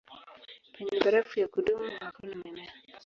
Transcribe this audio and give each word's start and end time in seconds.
Penye 0.75 0.97
barafu 1.05 1.35
ya 1.41 1.47
kudumu 1.53 1.87
hakuna 2.01 2.35
mimea. 2.41 2.73